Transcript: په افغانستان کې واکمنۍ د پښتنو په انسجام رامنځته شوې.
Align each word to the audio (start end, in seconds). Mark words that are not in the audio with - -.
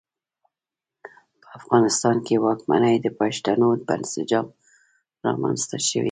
په 1.41 1.47
افغانستان 1.59 2.15
کې 2.25 2.35
واکمنۍ 2.45 2.95
د 3.01 3.07
پښتنو 3.19 3.69
په 3.85 3.91
انسجام 3.99 4.45
رامنځته 5.25 5.77
شوې. 5.87 5.99